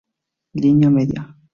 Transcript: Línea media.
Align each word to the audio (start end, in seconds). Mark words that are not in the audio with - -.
Línea 0.63 0.89
media. 0.89 1.37